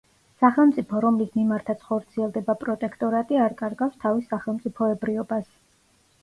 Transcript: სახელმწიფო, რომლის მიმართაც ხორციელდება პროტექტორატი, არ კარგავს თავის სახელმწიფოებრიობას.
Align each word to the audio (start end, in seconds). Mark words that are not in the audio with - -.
სახელმწიფო, 0.43 1.01
რომლის 1.03 1.27
მიმართაც 1.39 1.83
ხორციელდება 1.89 2.55
პროტექტორატი, 2.63 3.39
არ 3.45 3.55
კარგავს 3.61 4.01
თავის 4.07 4.27
სახელმწიფოებრიობას. 4.33 5.47